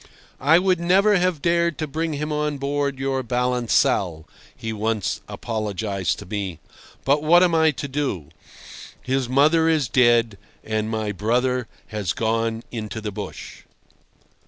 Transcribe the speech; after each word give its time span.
"I 0.39 0.57
would 0.57 0.79
never 0.79 1.17
have 1.19 1.43
dared 1.43 1.77
to 1.77 1.85
bring 1.85 2.13
him 2.13 2.31
on 2.33 2.57
board 2.57 2.97
your 2.97 3.21
balancelle," 3.21 4.25
he 4.55 4.73
once 4.73 5.21
apologized 5.27 6.17
to 6.17 6.25
me. 6.25 6.57
"But 7.05 7.21
what 7.21 7.43
am 7.43 7.53
I 7.53 7.69
to 7.69 7.87
do? 7.87 8.29
His 8.99 9.29
mother 9.29 9.69
is 9.69 9.87
dead, 9.87 10.39
and 10.63 10.89
my 10.89 11.11
brother 11.11 11.67
has 11.89 12.13
gone 12.13 12.63
into 12.71 12.99
the 12.99 13.11
bush." 13.11 13.61